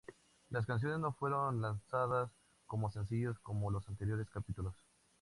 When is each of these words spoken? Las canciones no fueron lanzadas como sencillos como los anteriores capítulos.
Las 0.49 0.65
canciones 0.65 0.97
no 0.97 1.13
fueron 1.13 1.61
lanzadas 1.61 2.31
como 2.65 2.89
sencillos 2.89 3.37
como 3.37 3.69
los 3.69 3.87
anteriores 3.87 4.31
capítulos. 4.31 4.73